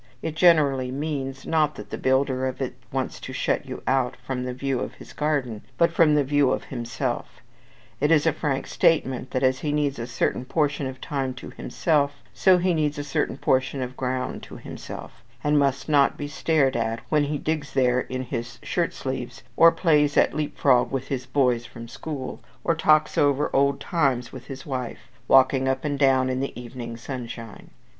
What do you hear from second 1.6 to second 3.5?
that the builder of it wants to